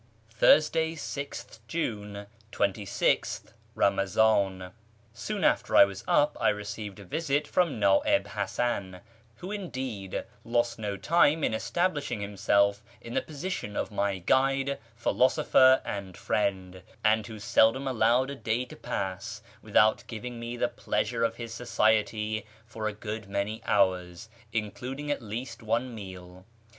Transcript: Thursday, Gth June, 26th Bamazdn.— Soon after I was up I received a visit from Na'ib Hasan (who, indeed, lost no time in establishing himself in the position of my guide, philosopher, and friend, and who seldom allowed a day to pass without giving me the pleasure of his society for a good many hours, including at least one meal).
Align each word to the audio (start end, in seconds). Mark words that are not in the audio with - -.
Thursday, 0.31 0.95
Gth 0.95 1.59
June, 1.67 2.25
26th 2.51 3.53
Bamazdn.— 3.77 4.71
Soon 5.13 5.43
after 5.43 5.75
I 5.75 5.85
was 5.85 6.03
up 6.07 6.35
I 6.41 6.49
received 6.49 6.97
a 6.99 7.03
visit 7.05 7.47
from 7.47 7.79
Na'ib 7.79 8.25
Hasan 8.29 9.01
(who, 9.35 9.51
indeed, 9.51 10.25
lost 10.43 10.79
no 10.79 10.97
time 10.97 11.43
in 11.43 11.53
establishing 11.53 12.19
himself 12.19 12.81
in 12.99 13.13
the 13.13 13.21
position 13.21 13.75
of 13.77 13.91
my 13.91 14.17
guide, 14.17 14.79
philosopher, 14.95 15.83
and 15.85 16.17
friend, 16.17 16.81
and 17.03 17.27
who 17.27 17.37
seldom 17.37 17.87
allowed 17.87 18.31
a 18.31 18.35
day 18.35 18.65
to 18.65 18.75
pass 18.75 19.43
without 19.61 20.03
giving 20.07 20.39
me 20.39 20.57
the 20.57 20.67
pleasure 20.67 21.23
of 21.23 21.35
his 21.35 21.53
society 21.53 22.43
for 22.65 22.87
a 22.87 22.93
good 22.93 23.29
many 23.29 23.61
hours, 23.65 24.29
including 24.51 25.11
at 25.11 25.21
least 25.21 25.61
one 25.61 25.93
meal). 25.93 26.43